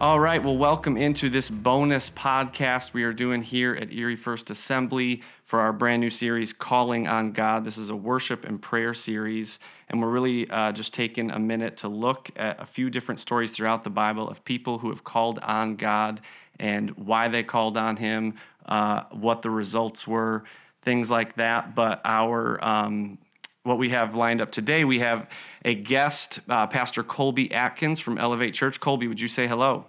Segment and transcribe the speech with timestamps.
[0.00, 4.50] All right, well, welcome into this bonus podcast we are doing here at Erie First
[4.50, 7.66] Assembly for our brand new series, Calling on God.
[7.66, 9.58] This is a worship and prayer series,
[9.90, 13.50] and we're really uh, just taking a minute to look at a few different stories
[13.50, 16.22] throughout the Bible of people who have called on God
[16.58, 20.44] and why they called on Him, uh, what the results were,
[20.80, 21.74] things like that.
[21.74, 23.18] But our um,
[23.64, 25.28] what we have lined up today, we have
[25.62, 28.80] a guest, uh, Pastor Colby Atkins from Elevate Church.
[28.80, 29.84] Colby, would you say hello?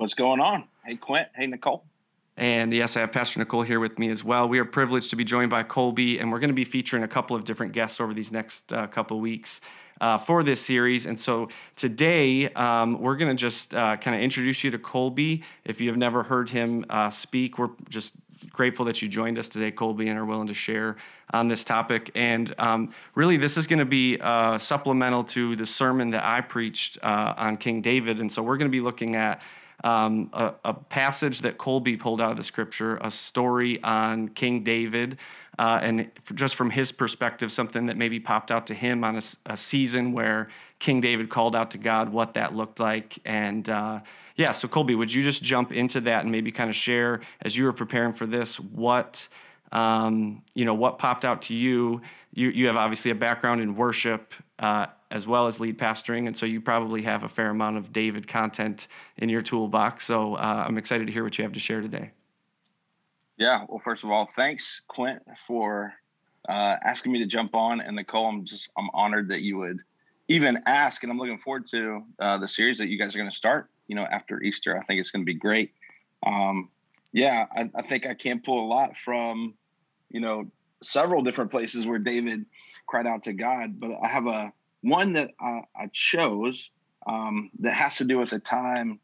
[0.00, 0.64] What's going on?
[0.82, 1.28] Hey, Quint.
[1.34, 1.84] Hey, Nicole.
[2.38, 4.48] And yes, I have Pastor Nicole here with me as well.
[4.48, 7.06] We are privileged to be joined by Colby, and we're going to be featuring a
[7.06, 9.60] couple of different guests over these next uh, couple weeks
[10.00, 11.04] uh, for this series.
[11.04, 15.42] And so today, um, we're going to just uh, kind of introduce you to Colby.
[15.66, 18.14] If you have never heard him uh, speak, we're just
[18.48, 20.96] grateful that you joined us today, Colby, and are willing to share
[21.34, 22.10] on this topic.
[22.14, 26.40] And um, really, this is going to be uh, supplemental to the sermon that I
[26.40, 28.18] preached uh, on King David.
[28.18, 29.42] And so we're going to be looking at
[29.84, 34.62] um, a, a, passage that Colby pulled out of the scripture, a story on King
[34.62, 35.18] David,
[35.58, 39.22] uh, and just from his perspective, something that maybe popped out to him on a,
[39.46, 43.18] a, season where King David called out to God, what that looked like.
[43.24, 44.00] And uh,
[44.36, 47.56] yeah, so Colby, would you just jump into that and maybe kind of share as
[47.56, 49.28] you were preparing for this what?
[49.72, 52.00] Um, you know what popped out to you.
[52.34, 56.36] You you have obviously a background in worship uh, as well as lead pastoring, and
[56.36, 58.86] so you probably have a fair amount of David content
[59.16, 60.04] in your toolbox.
[60.06, 62.12] So uh, I'm excited to hear what you have to share today.
[63.36, 65.94] Yeah, well, first of all, thanks Quint for
[66.48, 69.78] uh, asking me to jump on, and Nicole, I'm just I'm honored that you would
[70.28, 73.30] even ask, and I'm looking forward to uh, the series that you guys are going
[73.30, 73.68] to start.
[73.88, 75.72] You know, after Easter, I think it's going to be great.
[76.24, 76.68] Um,
[77.12, 79.54] yeah, I, I think I can pull a lot from
[80.10, 80.50] you know,
[80.82, 82.44] several different places where David
[82.86, 84.52] cried out to God, but I have a
[84.82, 86.70] one that I, I chose
[87.06, 89.00] um, that has to do with a time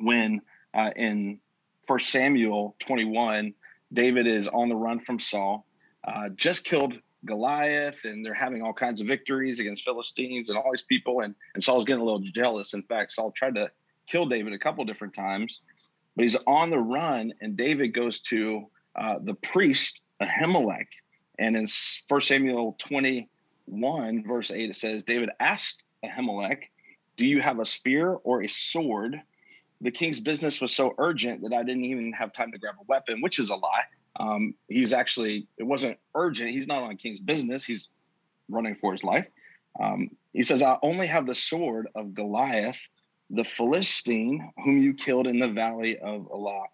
[0.00, 0.40] when
[0.74, 1.40] uh, in
[1.86, 3.54] First Samuel 21,
[3.92, 5.66] David is on the run from Saul,
[6.04, 6.94] uh, just killed
[7.24, 11.34] Goliath, and they're having all kinds of victories against Philistines and all these people, and
[11.54, 12.72] and Saul's getting a little jealous.
[12.72, 13.70] In fact, Saul tried to
[14.06, 15.60] kill David a couple different times,
[16.16, 20.86] but he's on the run, and David goes to uh, the priest Ahimelech.
[21.38, 21.66] And in
[22.08, 22.76] 1 Samuel
[23.70, 26.64] 21, verse 8, it says, David asked Ahimelech,
[27.16, 29.20] Do you have a spear or a sword?
[29.80, 32.84] The king's business was so urgent that I didn't even have time to grab a
[32.86, 33.84] weapon, which is a lie.
[34.16, 36.50] Um, he's actually, it wasn't urgent.
[36.50, 37.64] He's not on king's business.
[37.64, 37.88] He's
[38.48, 39.30] running for his life.
[39.80, 42.88] Um, he says, I only have the sword of Goliath,
[43.30, 46.64] the Philistine, whom you killed in the valley of Elah.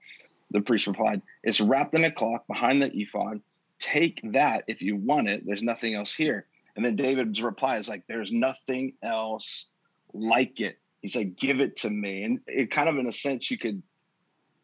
[0.50, 3.40] The priest replied, It's wrapped in a cloth behind the ephod.
[3.78, 5.44] Take that if you want it.
[5.46, 6.46] There's nothing else here.
[6.76, 9.66] And then David's reply is like, There's nothing else
[10.12, 10.78] like it.
[11.02, 12.22] He's like, Give it to me.
[12.22, 13.82] And it kind of, in a sense, you could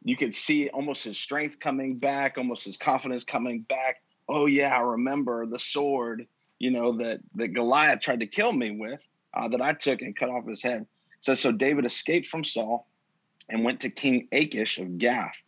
[0.04, 4.02] you could see almost his strength coming back, almost his confidence coming back.
[4.28, 6.26] Oh yeah, I remember the sword,
[6.58, 10.16] you know, that that Goliath tried to kill me with, uh, that I took and
[10.16, 10.86] cut off his head.
[11.20, 12.86] So so David escaped from Saul
[13.48, 15.40] and went to King Achish of Gath.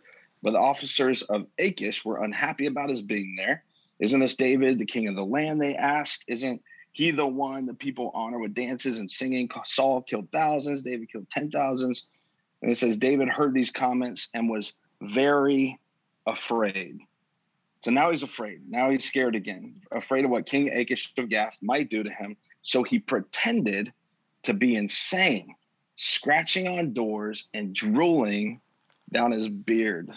[0.42, 3.64] But the officers of Achish were unhappy about his being there.
[4.00, 5.60] Isn't this David, the king of the land?
[5.60, 6.24] They asked.
[6.28, 6.62] Isn't
[6.92, 9.48] he the one that people honor with dances and singing?
[9.64, 12.04] Saul killed thousands, David killed ten thousands.
[12.62, 14.72] And it says David heard these comments and was
[15.02, 15.78] very
[16.26, 16.98] afraid.
[17.82, 18.62] So now he's afraid.
[18.66, 22.36] Now he's scared again, afraid of what King Achish of Gath might do to him.
[22.62, 23.92] So he pretended
[24.44, 25.54] to be insane,
[25.96, 28.60] scratching on doors and drooling
[29.12, 30.10] down his beard.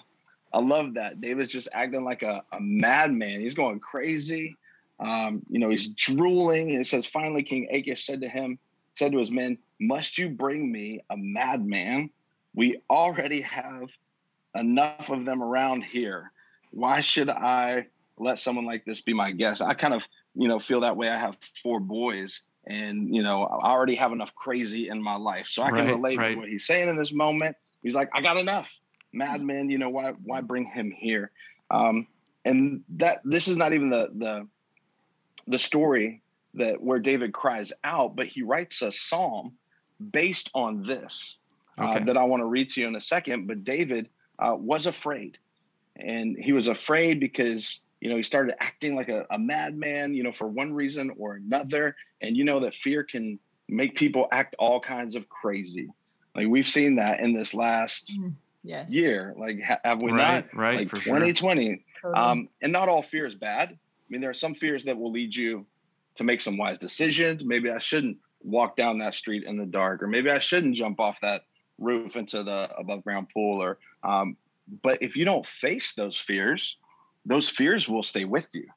[0.53, 1.21] I love that.
[1.21, 3.41] David's just acting like a, a madman.
[3.41, 4.55] He's going crazy.
[4.99, 6.71] Um, you know, he's drooling.
[6.71, 8.57] It says, finally, King Achish said to him,
[8.93, 12.09] said to his men, Must you bring me a madman?
[12.55, 13.91] We already have
[14.55, 16.31] enough of them around here.
[16.71, 17.87] Why should I
[18.17, 19.61] let someone like this be my guest?
[19.61, 21.09] I kind of, you know, feel that way.
[21.09, 25.47] I have four boys and, you know, I already have enough crazy in my life.
[25.47, 26.33] So I can relate right.
[26.33, 27.55] to what he's saying in this moment.
[27.83, 28.79] He's like, I got enough.
[29.13, 31.31] Madman, you know, why why bring him here?
[31.71, 32.07] Um,
[32.45, 34.47] and that this is not even the the
[35.47, 36.21] the story
[36.53, 39.53] that where David cries out, but he writes a psalm
[40.11, 41.37] based on this
[41.77, 42.01] uh, okay.
[42.01, 43.47] uh, that I want to read to you in a second.
[43.47, 44.09] But David
[44.39, 45.37] uh, was afraid,
[45.95, 50.23] and he was afraid because you know he started acting like a, a madman, you
[50.23, 51.95] know, for one reason or another.
[52.21, 55.89] And you know that fear can make people act all kinds of crazy.
[56.35, 58.11] Like we've seen that in this last.
[58.63, 58.93] Yes.
[58.93, 59.33] year.
[59.37, 60.55] Like, have we right, not?
[60.55, 61.83] Right, like for 2020.
[62.01, 62.17] Sure.
[62.17, 63.69] Um, and not all fear is bad.
[63.71, 63.75] I
[64.09, 65.65] mean, there are some fears that will lead you
[66.15, 67.45] to make some wise decisions.
[67.45, 70.99] Maybe I shouldn't walk down that street in the dark, or maybe I shouldn't jump
[70.99, 71.43] off that
[71.77, 74.35] roof into the above ground pool or um,
[74.81, 76.77] but if you don't face those fears
[77.25, 78.67] those fears will stay with you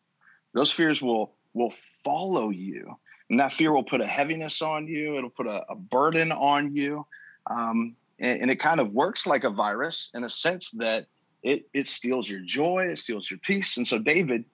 [0.54, 1.72] those fears will will
[2.04, 2.94] follow you
[3.30, 6.74] and that fear will put a heaviness on you it'll put a, a burden on
[6.74, 7.06] you
[7.50, 11.06] um, and, and, it kind of works like a virus in a sense that
[11.42, 14.44] it it steals your joy it steals your peace and so david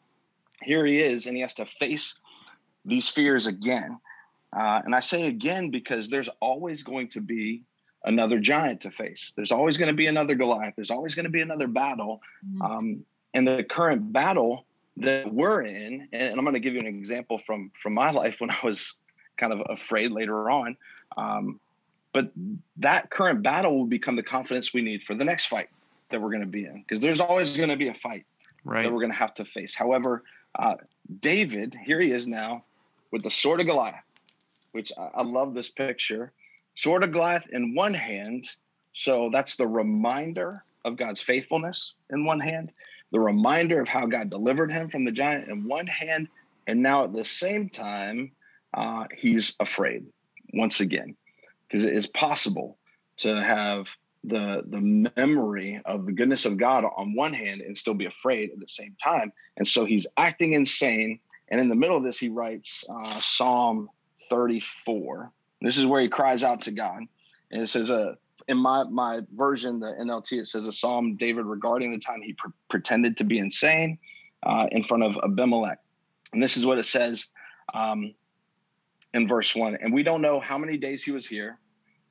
[0.62, 2.18] here he is and he has to face
[2.84, 3.98] these fears again
[4.56, 7.62] uh, and i say again because there's always going to be
[8.06, 9.32] another giant to face.
[9.36, 10.74] There's always going to be another Goliath.
[10.76, 12.22] There's always going to be another battle.
[12.46, 12.62] Mm-hmm.
[12.62, 13.04] Um,
[13.34, 14.64] and the current battle
[14.96, 18.40] that we're in, and I'm going to give you an example from from my life
[18.40, 18.94] when I was
[19.36, 20.76] kind of afraid later on.
[21.16, 21.60] Um,
[22.16, 22.30] but
[22.78, 25.68] that current battle will become the confidence we need for the next fight
[26.08, 28.24] that we're going to be in, because there's always going to be a fight
[28.64, 28.84] right.
[28.84, 29.74] that we're going to have to face.
[29.74, 30.22] However,
[30.58, 30.76] uh,
[31.20, 32.64] David, here he is now
[33.12, 34.02] with the sword of Goliath,
[34.72, 36.32] which I, I love this picture
[36.74, 38.48] sword of Goliath in one hand.
[38.94, 42.72] So that's the reminder of God's faithfulness in one hand,
[43.12, 46.28] the reminder of how God delivered him from the giant in one hand.
[46.66, 48.32] And now at the same time,
[48.72, 50.06] uh, he's afraid
[50.54, 51.14] once again,
[51.68, 52.78] because it is possible
[53.18, 53.88] to have
[54.24, 58.50] the the memory of the goodness of God on one hand and still be afraid
[58.50, 59.32] at the same time.
[59.56, 61.20] And so he's acting insane.
[61.48, 63.88] And in the middle of this, he writes uh, Psalm
[64.28, 65.30] 34.
[65.60, 67.02] This is where he cries out to God.
[67.52, 68.14] And it says, uh,
[68.48, 72.32] in my, my version, the NLT, it says a psalm David regarding the time he
[72.32, 73.98] pre- pretended to be insane
[74.42, 75.78] uh, in front of Abimelech.
[76.32, 77.26] And this is what it says
[77.74, 78.14] um,
[79.16, 79.76] in verse one.
[79.80, 81.58] And we don't know how many days he was here.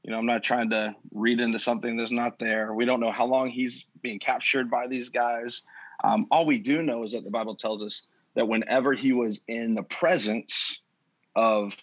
[0.03, 2.73] You know, I'm not trying to read into something that's not there.
[2.73, 5.61] We don't know how long he's being captured by these guys.
[6.03, 8.03] Um, all we do know is that the Bible tells us
[8.35, 10.81] that whenever he was in the presence
[11.35, 11.75] of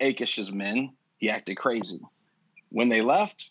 [0.00, 2.00] Achish's men, he acted crazy.
[2.70, 3.50] When they left,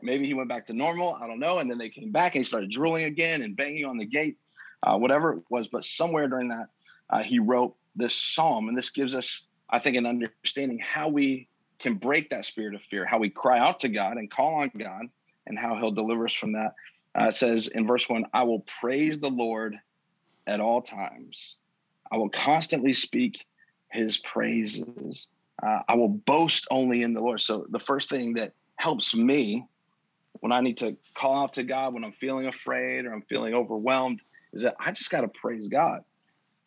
[0.00, 1.18] maybe he went back to normal.
[1.20, 1.58] I don't know.
[1.58, 4.38] And then they came back and he started drooling again and banging on the gate,
[4.86, 5.66] uh, whatever it was.
[5.68, 6.68] But somewhere during that,
[7.10, 8.68] uh, he wrote this psalm.
[8.68, 11.48] And this gives us, I think, in understanding how we
[11.78, 14.70] can break that spirit of fear, how we cry out to God and call on
[14.78, 15.06] God,
[15.46, 16.74] and how he'll deliver us from that.
[17.14, 19.76] Uh, says in verse one, I will praise the Lord
[20.46, 21.56] at all times.
[22.10, 23.44] I will constantly speak
[23.90, 25.28] his praises
[25.62, 27.40] uh, I will boast only in the Lord.
[27.40, 29.66] So the first thing that helps me
[30.40, 33.54] when I need to call out to God, when I'm feeling afraid or I'm feeling
[33.54, 34.20] overwhelmed,
[34.52, 36.02] is that I just got to praise God,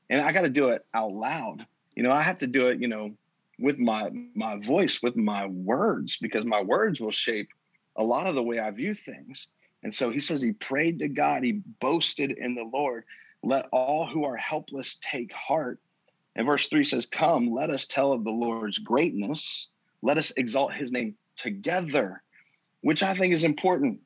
[0.09, 1.65] and I got to do it out loud.
[1.95, 2.81] You know, I have to do it.
[2.81, 3.15] You know,
[3.59, 7.49] with my my voice, with my words, because my words will shape
[7.95, 9.47] a lot of the way I view things.
[9.83, 13.03] And so he says he prayed to God, he boasted in the Lord.
[13.43, 15.79] Let all who are helpless take heart.
[16.35, 19.67] And verse 3 says, Come, let us tell of the Lord's greatness.
[20.01, 22.23] Let us exalt his name together,
[22.81, 23.99] which I think is important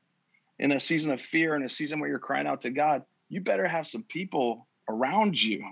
[0.58, 3.02] in a season of fear, in a season where you're crying out to God.
[3.30, 5.64] You better have some people around you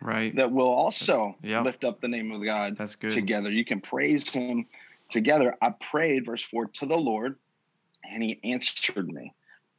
[0.00, 0.34] right.
[0.36, 1.64] that will also yep.
[1.64, 3.10] lift up the name of god that's good.
[3.10, 3.50] together.
[3.50, 4.66] You can praise him
[5.08, 5.56] together.
[5.62, 7.36] I prayed verse 4 to the lord
[8.10, 9.32] and he answered me.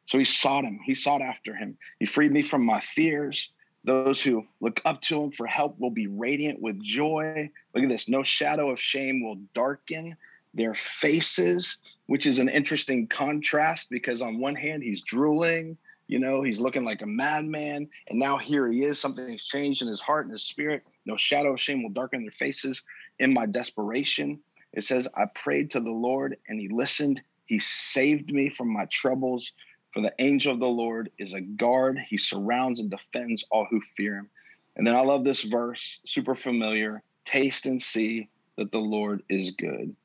[0.05, 0.79] So he sought him.
[0.85, 1.77] He sought after him.
[1.99, 3.49] He freed me from my fears.
[3.83, 7.49] Those who look up to him for help will be radiant with joy.
[7.73, 8.09] Look at this.
[8.09, 10.15] No shadow of shame will darken
[10.53, 11.77] their faces,
[12.07, 15.77] which is an interesting contrast because, on one hand, he's drooling,
[16.07, 17.89] you know, he's looking like a madman.
[18.07, 18.99] And now here he is.
[18.99, 20.83] Something has changed in his heart and his spirit.
[21.05, 22.81] No shadow of shame will darken their faces.
[23.19, 24.39] In my desperation,
[24.73, 27.21] it says, I prayed to the Lord and he listened.
[27.45, 29.51] He saved me from my troubles.
[29.93, 31.99] For the angel of the Lord is a guard.
[32.07, 34.29] He surrounds and defends all who fear him.
[34.75, 37.01] And then I love this verse, super familiar.
[37.25, 39.95] Taste and see that the Lord is good.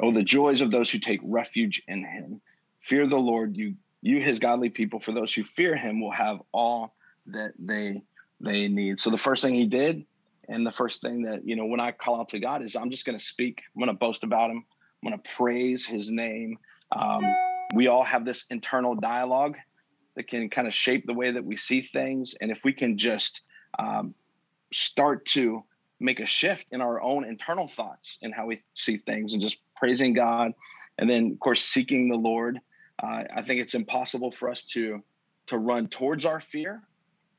[0.00, 2.40] Oh, the joys of those who take refuge in him.
[2.82, 6.40] Fear the Lord, you you his godly people, for those who fear him will have
[6.52, 6.94] all
[7.26, 8.02] that they
[8.40, 9.00] they need.
[9.00, 10.04] So the first thing he did,
[10.48, 12.90] and the first thing that, you know, when I call out to God is I'm
[12.90, 14.64] just gonna speak, I'm gonna boast about him,
[15.02, 16.58] I'm gonna praise his name.
[16.92, 17.22] Um,
[17.74, 19.56] we all have this internal dialogue
[20.14, 22.34] that can kind of shape the way that we see things.
[22.40, 23.42] And if we can just
[23.78, 24.14] um,
[24.72, 25.62] start to
[26.00, 29.58] make a shift in our own internal thoughts and how we see things and just
[29.76, 30.52] praising God,
[30.98, 32.58] and then of course seeking the Lord,
[33.02, 35.02] uh, I think it's impossible for us to
[35.46, 36.82] to run towards our fear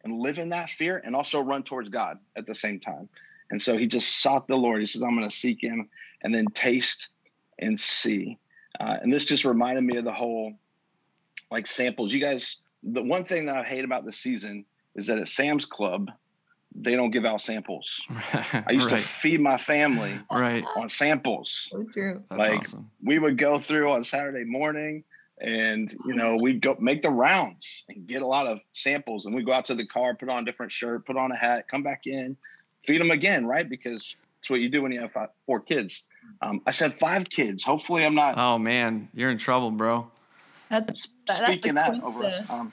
[0.03, 3.07] and live in that fear and also run towards God at the same time.
[3.51, 4.79] And so he just sought the Lord.
[4.79, 5.89] He says, I'm going to seek him
[6.23, 7.09] and then taste
[7.59, 8.37] and see.
[8.79, 10.53] Uh, and this just reminded me of the whole
[11.51, 12.13] like samples.
[12.13, 15.65] You guys, the one thing that I hate about the season is that at Sam's
[15.65, 16.11] Club,
[16.75, 18.01] they don't give out samples.
[18.09, 18.99] I used right.
[18.99, 20.63] to feed my family right.
[20.75, 21.67] on samples.
[21.71, 22.23] So true.
[22.29, 22.91] That's like awesome.
[23.03, 25.03] we would go through on Saturday morning.
[25.41, 29.33] And you know we'd go make the rounds and get a lot of samples and
[29.33, 31.67] we go out to the car put on a different shirt put on a hat
[31.67, 32.35] come back in
[32.83, 36.03] feed them again right because it's what you do when you have five, four kids
[36.41, 40.09] um, i said five kids hopefully i'm not oh man you're in trouble bro
[40.69, 42.41] that's speaking that's that over us.
[42.49, 42.71] Um,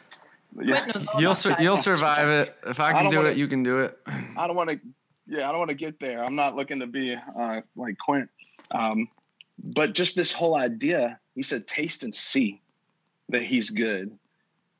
[0.62, 0.84] yeah.
[1.18, 2.56] You'll sur- you'll survive it.
[2.66, 3.98] If I can I do wanna, it, you can do it.
[4.36, 4.80] I don't want to.
[5.26, 6.24] Yeah, I don't want to get there.
[6.24, 8.30] I'm not looking to be uh, like Quint.
[8.70, 9.08] Um,
[9.58, 12.60] but just this whole idea, he said, taste and see
[13.28, 14.10] that he's good.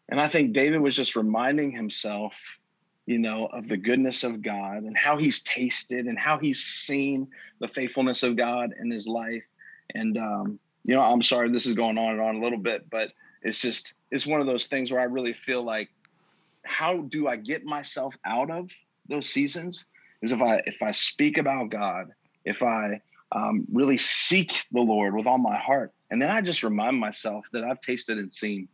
[0.09, 2.59] And I think David was just reminding himself,
[3.05, 7.29] you know, of the goodness of God and how he's tasted and how he's seen
[7.61, 9.47] the faithfulness of God in his life.
[9.95, 12.89] And, um, you know, I'm sorry this is going on and on a little bit,
[12.91, 15.91] but it's just, it's one of those things where I really feel like,
[16.65, 18.71] how do I get myself out of
[19.09, 19.85] those seasons?
[20.23, 22.13] Is if I, if I speak about God,
[22.45, 23.01] if I,
[23.33, 25.93] um, really seek the Lord with all my heart.
[26.11, 28.69] And then I just remind myself that I've tasted and seen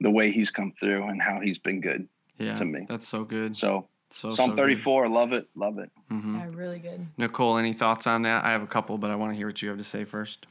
[0.00, 2.08] the way he's come through and how he's been good
[2.38, 2.86] yeah, to me.
[2.88, 3.56] That's so good.
[3.56, 5.12] So, so Psalm so 34, good.
[5.12, 5.90] love it, love it.
[6.10, 6.36] Mm-hmm.
[6.36, 7.06] Yeah, really good.
[7.16, 8.44] Nicole, any thoughts on that?
[8.44, 10.46] I have a couple, but I want to hear what you have to say first.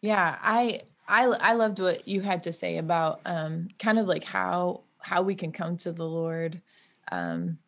[0.00, 4.24] Yeah, I I I loved what you had to say about um, kind of like
[4.24, 6.60] how how we can come to the Lord
[7.10, 7.58] um,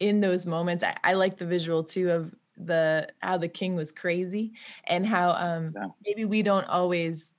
[0.00, 0.82] in those moments.
[0.82, 4.52] I, I like the visual too of the how the king was crazy
[4.84, 5.86] and how um yeah.
[6.04, 7.34] maybe we don't always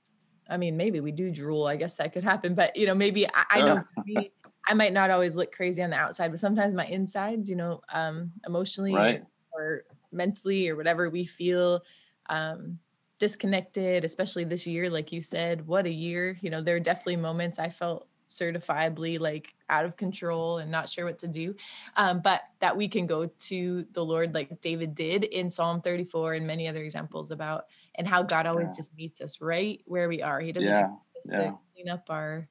[0.48, 3.26] i mean maybe we do drool i guess that could happen but you know maybe
[3.26, 4.30] i, I know me,
[4.68, 7.80] i might not always look crazy on the outside but sometimes my insides you know
[7.92, 9.22] um emotionally right.
[9.52, 9.82] or
[10.12, 11.82] mentally or whatever we feel
[12.30, 12.78] um
[13.18, 17.16] disconnected especially this year like you said what a year you know there are definitely
[17.16, 21.54] moments i felt certifiably like out of control and not sure what to do
[21.96, 26.34] um, but that we can go to the lord like david did in psalm 34
[26.34, 28.76] and many other examples about and how god always yeah.
[28.76, 30.90] just meets us right where we are he doesn't yeah.
[31.30, 31.52] yeah.
[31.74, 32.46] clean up our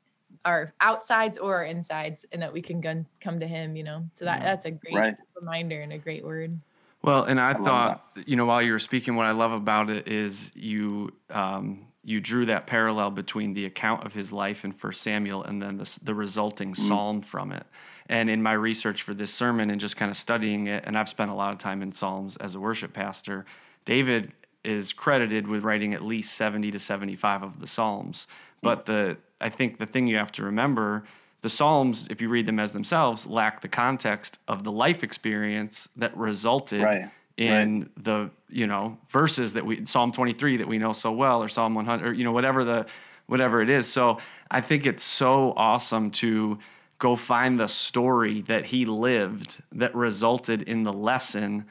[0.45, 4.03] our outsides or our insides and that we can gun, come to him you know
[4.15, 5.15] so that that's a great right.
[5.39, 6.59] reminder and a great word
[7.03, 9.89] well and i, I thought you know while you were speaking what i love about
[9.89, 14.71] it is you um you drew that parallel between the account of his life in
[14.71, 16.87] First Samuel and then the, the resulting mm-hmm.
[16.87, 17.65] psalm from it.
[18.07, 21.09] And in my research for this sermon and just kind of studying it, and I've
[21.09, 23.45] spent a lot of time in Psalms as a worship pastor,
[23.83, 24.31] David
[24.63, 28.25] is credited with writing at least 70 to 75 of the Psalms.
[28.61, 31.03] But the I think the thing you have to remember,
[31.41, 35.89] the Psalms, if you read them as themselves, lack the context of the life experience
[35.97, 38.03] that resulted right in right.
[38.03, 41.75] the you know verses that we Psalm 23 that we know so well or Psalm
[41.75, 42.87] 100 or you know whatever the
[43.27, 43.87] whatever it is.
[43.87, 44.17] So
[44.49, 46.59] I think it's so awesome to
[46.97, 51.65] go find the story that he lived that resulted in the lesson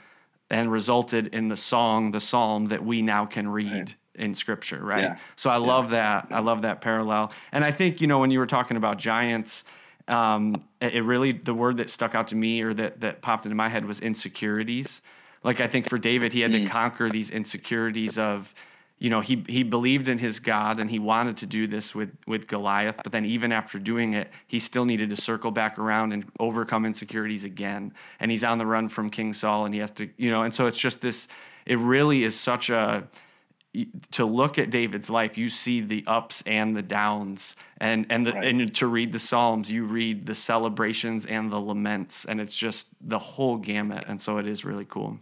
[0.48, 3.72] and resulted in the song, the psalm that we now can read.
[3.72, 3.94] Right.
[4.18, 5.02] In scripture, right?
[5.02, 5.18] Yeah.
[5.34, 5.66] So I yeah.
[5.66, 6.28] love that.
[6.30, 7.32] I love that parallel.
[7.52, 9.62] And I think, you know, when you were talking about giants,
[10.08, 13.56] um, it really, the word that stuck out to me or that, that popped into
[13.56, 15.02] my head was insecurities
[15.46, 16.64] like I think for David, he had mm.
[16.64, 18.52] to conquer these insecurities of,
[18.98, 22.16] you know, he he believed in his God and he wanted to do this with
[22.26, 26.12] with Goliath, but then even after doing it, he still needed to circle back around
[26.12, 27.94] and overcome insecurities again.
[28.18, 30.52] And he's on the run from King Saul and he has to, you know, and
[30.52, 31.28] so it's just this
[31.64, 33.06] it really is such a
[34.10, 38.32] to look at David's life, you see the ups and the downs, and and the,
[38.32, 38.44] right.
[38.44, 42.88] and to read the Psalms, you read the celebrations and the laments, and it's just
[43.00, 44.04] the whole gamut.
[44.08, 45.18] And so it is really cool.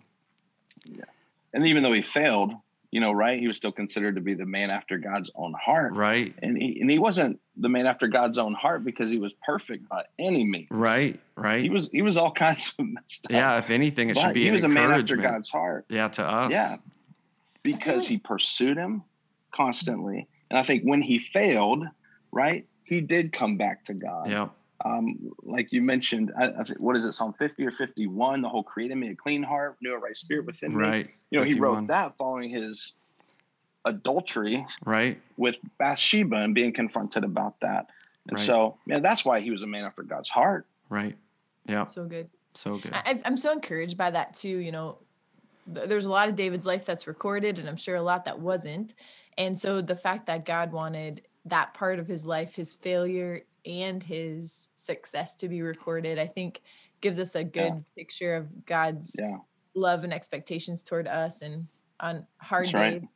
[0.87, 1.05] Yeah.
[1.53, 2.53] And even though he failed,
[2.91, 5.95] you know, right, he was still considered to be the man after God's own heart.
[5.95, 6.35] Right.
[6.43, 9.89] And he, and he wasn't the man after God's own heart because he was perfect
[9.89, 10.69] by any means.
[10.71, 11.19] Right.
[11.37, 11.63] Right.
[11.63, 13.33] He was he was all kinds of messed up.
[13.33, 13.59] Yeah.
[13.59, 14.45] If anything, it but should be.
[14.45, 15.87] He was a man after God's heart.
[15.89, 16.09] Yeah.
[16.09, 16.53] To us.
[16.53, 16.77] Yeah.
[17.63, 19.03] Because he pursued him
[19.51, 21.87] constantly, and I think when he failed,
[22.31, 24.29] right, he did come back to God.
[24.29, 24.49] Yeah
[24.85, 28.43] um, like you mentioned, I, I what is it, Psalm 50 or 51?
[28.43, 31.07] The whole created me a clean heart, renew a right spirit within right.
[31.07, 31.13] me.
[31.31, 31.55] You know, 51.
[31.55, 32.93] he wrote that following his
[33.85, 37.87] adultery right with Bathsheba and being confronted about that.
[38.29, 38.47] And right.
[38.47, 40.67] so, yeah, that's why he was a man after God's heart.
[40.89, 41.17] Right.
[41.67, 41.87] Yeah.
[41.87, 42.29] So good.
[42.55, 42.93] So good.
[42.95, 44.49] I, am so encouraged by that too.
[44.49, 44.99] You know,
[45.73, 48.39] th- there's a lot of David's life that's recorded, and I'm sure a lot that
[48.39, 48.95] wasn't.
[49.37, 54.03] And so the fact that God wanted that part of his life, his failure and
[54.03, 56.63] his success to be recorded, I think
[57.01, 57.81] gives us a good yeah.
[57.97, 59.37] picture of God's yeah.
[59.75, 61.43] love and expectations toward us.
[61.43, 61.67] And
[62.01, 63.09] on hard That's days, right.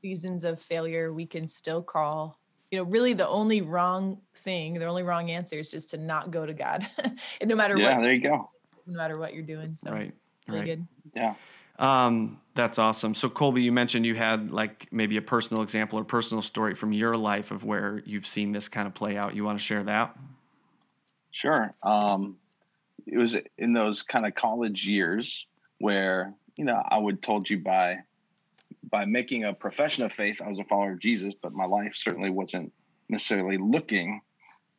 [0.00, 2.38] seasons of failure, we can still call,
[2.70, 6.30] you know, really the only wrong thing, the only wrong answer is just to not
[6.30, 6.86] go to God.
[7.40, 8.02] and no matter yeah, what.
[8.02, 8.50] there you go.
[8.86, 9.74] No matter what you're doing.
[9.74, 10.12] So right.
[10.46, 10.66] really right.
[10.66, 10.86] good.
[11.14, 11.34] Yeah.
[11.78, 13.14] Um, that's awesome.
[13.14, 16.92] So Colby, you mentioned you had like maybe a personal example or personal story from
[16.92, 19.34] your life of where you've seen this kind of play out.
[19.34, 20.16] You want to share that?
[21.30, 21.74] Sure.
[21.82, 22.36] Um,
[23.06, 25.46] it was in those kind of college years
[25.78, 27.98] where you know I would told you by
[28.90, 31.94] by making a profession of faith I was a follower of Jesus, but my life
[31.94, 32.72] certainly wasn't
[33.08, 34.20] necessarily looking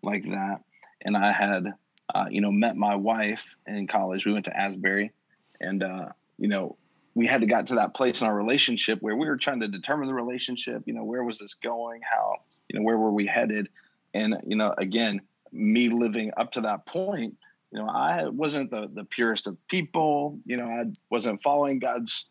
[0.03, 0.61] like that.
[1.01, 1.73] And I had
[2.13, 4.25] uh, you know met my wife in college.
[4.25, 5.11] We went to Asbury,
[5.59, 6.77] and uh, you know
[7.15, 9.67] we had to got to that place in our relationship where we were trying to
[9.67, 10.83] determine the relationship.
[10.85, 12.01] You know where was this going?
[12.09, 12.37] How
[12.69, 13.69] you know where were we headed?
[14.13, 17.35] And you know again me living up to that point
[17.73, 20.37] you know, I wasn't the the purest of people.
[20.45, 22.27] You know, I wasn't following God's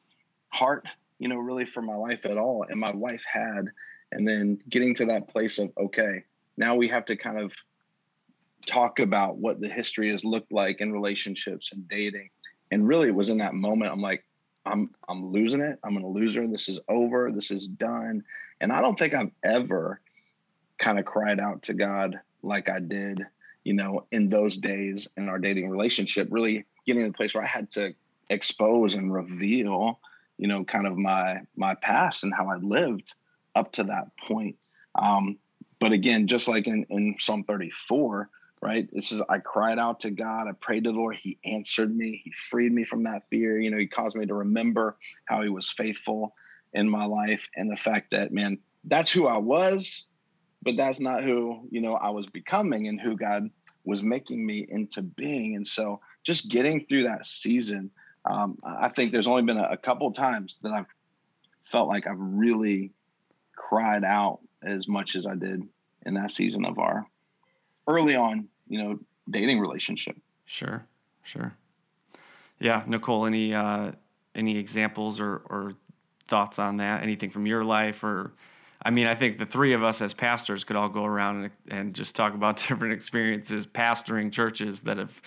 [0.50, 0.86] heart.
[1.18, 3.66] You know, really for my life at all, and my wife had.
[4.12, 6.22] And then getting to that place of okay,
[6.56, 7.52] now we have to kind of
[8.66, 12.30] talk about what the history has looked like in relationships and dating.
[12.70, 14.24] And really, it was in that moment I'm like,
[14.64, 15.78] I'm I'm losing it.
[15.82, 16.46] I'm gonna lose her.
[16.46, 17.30] This is over.
[17.32, 18.24] This is done.
[18.60, 20.00] And I don't think I've ever
[20.78, 23.26] kind of cried out to God like I did
[23.64, 27.44] you know, in those days in our dating relationship, really getting to the place where
[27.44, 27.94] I had to
[28.30, 30.00] expose and reveal,
[30.38, 33.14] you know, kind of my my past and how I lived
[33.54, 34.56] up to that point.
[34.94, 35.38] Um,
[35.78, 38.28] but again, just like in, in Psalm 34,
[38.62, 38.88] right?
[38.92, 42.22] This is I cried out to God, I prayed to the Lord, He answered me,
[42.24, 43.60] He freed me from that fear.
[43.60, 46.34] You know, He caused me to remember how He was faithful
[46.72, 50.04] in my life and the fact that, man, that's who I was
[50.62, 53.50] but that's not who you know I was becoming and who God
[53.84, 55.56] was making me into being.
[55.56, 57.90] And so, just getting through that season,
[58.24, 60.86] um, I think there's only been a, a couple times that I've
[61.64, 62.92] felt like I've really
[63.56, 65.62] cried out as much as I did
[66.06, 67.06] in that season of our
[67.86, 68.98] early on, you know,
[69.30, 70.16] dating relationship.
[70.44, 70.84] Sure,
[71.22, 71.54] sure.
[72.58, 73.92] Yeah, Nicole, any uh,
[74.34, 75.72] any examples or or
[76.26, 77.02] thoughts on that?
[77.02, 78.32] Anything from your life or
[78.84, 81.50] I mean, I think the three of us as pastors could all go around and,
[81.70, 85.20] and just talk about different experiences pastoring churches that have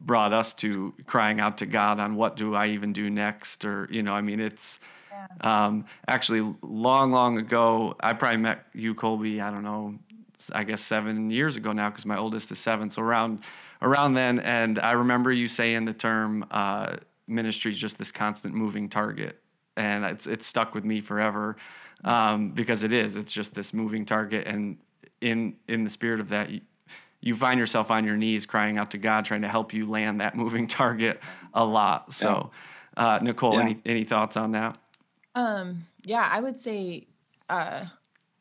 [0.00, 3.88] brought us to crying out to God on what do I even do next, or
[3.90, 4.80] you know, I mean, it's
[5.10, 5.66] yeah.
[5.66, 7.96] um, actually long, long ago.
[8.00, 9.40] I probably met you, Colby.
[9.40, 9.98] I don't know,
[10.52, 12.90] I guess seven years ago now, because my oldest is seven.
[12.90, 13.40] So around
[13.82, 16.96] around then, and I remember you saying the term uh,
[17.26, 19.40] ministry is just this constant moving target,
[19.76, 21.56] and it's it's stuck with me forever
[22.04, 23.16] um, because it is.
[23.16, 24.78] It's just this moving target, and
[25.20, 26.60] in in the spirit of that, you,
[27.20, 30.20] you find yourself on your knees crying out to God, trying to help you land
[30.20, 31.20] that moving target
[31.54, 32.12] a lot.
[32.12, 32.50] So,
[32.96, 33.60] uh, Nicole, yeah.
[33.60, 34.78] any any thoughts on that?
[35.34, 37.06] Um, yeah, I would say,
[37.48, 37.86] uh,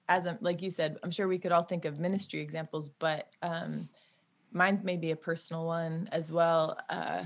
[0.09, 3.29] as a, like you said, I'm sure we could all think of ministry examples, but
[3.41, 3.89] um,
[4.51, 6.77] mine's maybe a personal one as well.
[6.89, 7.25] Uh,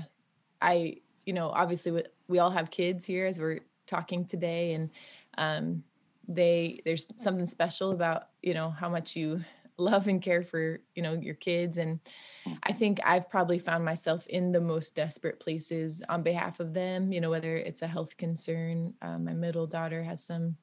[0.60, 4.90] I, you know, obviously we, we all have kids here as we're talking today, and
[5.38, 5.82] um,
[6.28, 9.40] they there's something special about you know how much you
[9.78, 11.98] love and care for you know your kids and
[12.46, 12.56] mm.
[12.62, 17.10] i think i've probably found myself in the most desperate places on behalf of them
[17.10, 20.56] you know whether it's a health concern um, my middle daughter has some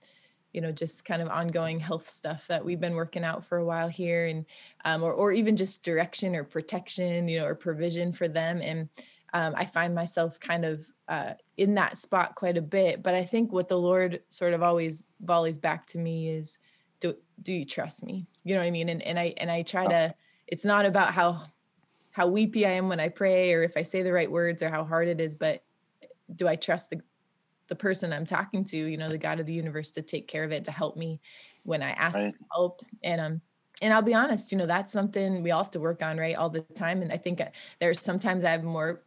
[0.53, 3.65] you know just kind of ongoing health stuff that we've been working out for a
[3.65, 4.45] while here and
[4.85, 8.89] um, or, or even just direction or protection you know or provision for them and
[9.33, 13.03] um, I find myself kind of uh, in that spot quite a bit.
[13.03, 16.59] But I think what the Lord sort of always volleys back to me is,
[16.99, 18.25] do do you trust me?
[18.43, 18.89] You know what I mean?
[18.89, 20.13] And and I and I try to.
[20.47, 21.43] It's not about how
[22.11, 24.69] how weepy I am when I pray or if I say the right words or
[24.69, 25.63] how hard it is, but
[26.35, 27.01] do I trust the
[27.69, 28.77] the person I'm talking to?
[28.77, 31.21] You know, the God of the universe to take care of it to help me
[31.63, 32.33] when I ask right.
[32.51, 32.81] help.
[33.03, 33.41] And um
[33.81, 36.35] and I'll be honest, you know, that's something we all have to work on, right,
[36.35, 37.01] all the time.
[37.01, 37.47] And I think uh,
[37.79, 39.03] there's sometimes I have more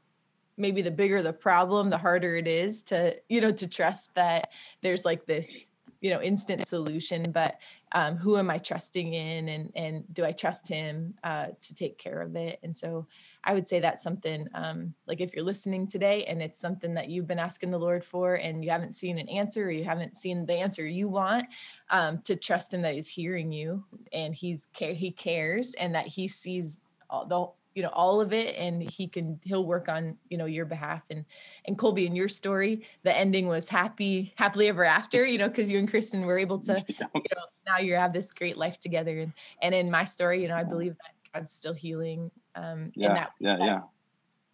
[0.56, 4.50] maybe the bigger the problem the harder it is to you know to trust that
[4.82, 5.64] there's like this
[6.02, 7.58] you know instant solution but
[7.92, 11.96] um, who am i trusting in and and do i trust him uh, to take
[11.96, 12.58] care of it?
[12.62, 13.06] And so
[13.44, 17.08] i would say that's something um, like if you're listening today and it's something that
[17.08, 20.16] you've been asking the lord for and you haven't seen an answer or you haven't
[20.16, 21.46] seen the answer you want
[21.90, 26.06] um, to trust him that he's hearing you and he's care he cares and that
[26.06, 30.16] he sees all the you know all of it and he can he'll work on
[30.28, 31.02] you know your behalf.
[31.10, 31.24] And
[31.66, 35.70] and colby in your story the ending was happy happily ever after you know because
[35.70, 39.18] you and kristen were able to you know now you have this great life together.
[39.18, 39.32] And
[39.62, 43.30] and in my story you know i believe that god's still healing um yeah that,
[43.38, 43.80] yeah that yeah.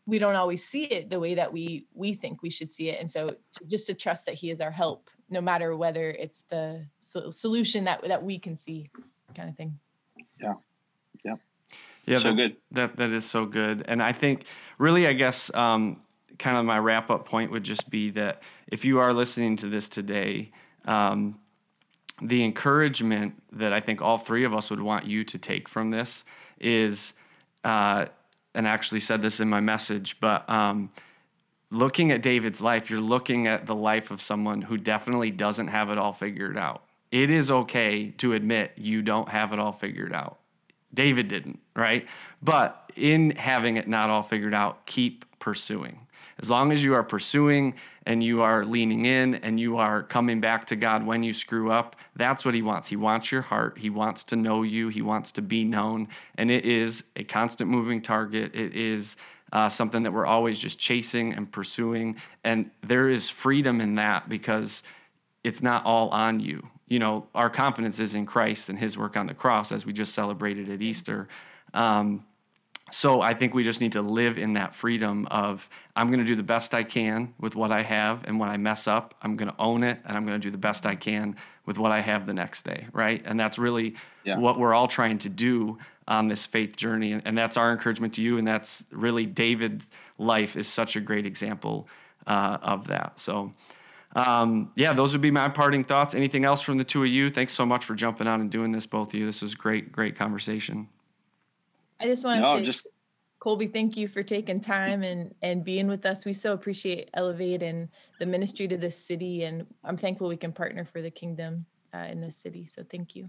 [0.06, 3.00] we don't always see it the way that we we think we should see it.
[3.00, 6.42] And so to, just to trust that he is our help no matter whether it's
[6.42, 8.90] the so, solution that that we can see
[9.34, 9.78] kind of thing.
[10.40, 10.54] Yeah
[12.08, 12.56] yeah, so that, good.
[12.72, 14.44] That that is so good, and I think
[14.78, 16.00] really, I guess um,
[16.38, 19.68] kind of my wrap up point would just be that if you are listening to
[19.68, 20.50] this today,
[20.84, 21.38] um,
[22.22, 25.90] the encouragement that I think all three of us would want you to take from
[25.90, 26.24] this
[26.58, 27.14] is,
[27.64, 28.06] uh,
[28.54, 30.90] and I actually said this in my message, but um,
[31.70, 35.90] looking at David's life, you're looking at the life of someone who definitely doesn't have
[35.90, 36.84] it all figured out.
[37.10, 40.37] It is okay to admit you don't have it all figured out.
[40.92, 42.06] David didn't, right?
[42.42, 46.06] But in having it not all figured out, keep pursuing.
[46.40, 47.74] As long as you are pursuing
[48.06, 51.72] and you are leaning in and you are coming back to God when you screw
[51.72, 52.88] up, that's what He wants.
[52.88, 53.78] He wants your heart.
[53.78, 54.88] He wants to know you.
[54.88, 56.08] He wants to be known.
[56.36, 58.54] And it is a constant moving target.
[58.54, 59.16] It is
[59.52, 62.16] uh, something that we're always just chasing and pursuing.
[62.44, 64.84] And there is freedom in that because
[65.42, 66.68] it's not all on you.
[66.88, 69.92] You know, our confidence is in Christ and His work on the cross, as we
[69.92, 71.28] just celebrated at Easter.
[71.74, 72.24] Um,
[72.90, 76.24] so I think we just need to live in that freedom of I'm going to
[76.24, 79.36] do the best I can with what I have, and when I mess up, I'm
[79.36, 81.92] going to own it, and I'm going to do the best I can with what
[81.92, 83.22] I have the next day, right?
[83.26, 84.38] And that's really yeah.
[84.38, 88.14] what we're all trying to do on this faith journey, and, and, that's our encouragement
[88.14, 91.88] to you, and that's really David's life is such a great example
[92.26, 93.20] uh, of that.
[93.20, 93.52] So.
[94.16, 96.14] Um, yeah, those would be my parting thoughts.
[96.14, 97.30] Anything else from the two of you?
[97.30, 99.26] Thanks so much for jumping on and doing this, both of you.
[99.26, 100.88] This was great, great conversation.
[102.00, 102.86] I just want to no, say, just...
[103.38, 106.24] Colby, thank you for taking time and and being with us.
[106.26, 110.52] We so appreciate Elevate and the ministry to this city, and I'm thankful we can
[110.52, 112.66] partner for the kingdom uh, in this city.
[112.66, 113.28] So thank you.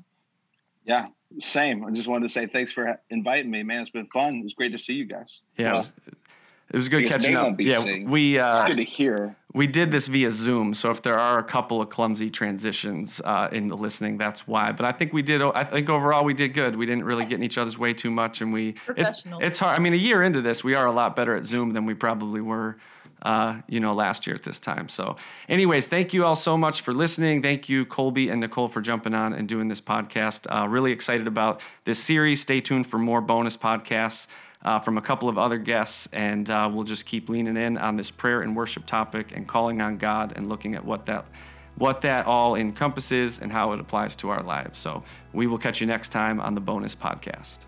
[0.86, 1.06] Yeah,
[1.40, 1.86] same.
[1.86, 3.82] I just wanted to say thanks for inviting me, man.
[3.82, 4.38] It's been fun.
[4.38, 5.42] It was great to see you guys.
[5.58, 5.94] Yeah, well, it was
[6.72, 7.60] good catching up.
[7.60, 8.10] Yeah, seeing.
[8.10, 9.36] we uh, good to hear.
[9.54, 13.50] We did this via Zoom, so if there are a couple of clumsy transitions uh,
[13.52, 14.72] in the listening, that's why.
[14.72, 15.42] But I think we did.
[15.42, 16.76] I think overall we did good.
[16.76, 19.40] We didn't really get in each other's way too much, and we professional.
[19.40, 19.78] It, it's hard.
[19.78, 21.96] I mean, a year into this, we are a lot better at Zoom than we
[21.96, 22.78] probably were.
[23.22, 24.88] Uh, you know, last year at this time.
[24.88, 25.18] So,
[25.50, 27.42] anyways, thank you all so much for listening.
[27.42, 30.48] Thank you, Colby and Nicole, for jumping on and doing this podcast.
[30.50, 32.40] Uh, really excited about this series.
[32.40, 34.28] Stay tuned for more bonus podcasts
[34.64, 37.96] uh, from a couple of other guests, and uh, we'll just keep leaning in on
[37.96, 41.26] this prayer and worship topic and calling on God and looking at what that
[41.76, 44.78] what that all encompasses and how it applies to our lives.
[44.78, 47.60] So we will catch you next time on the bonus podcast.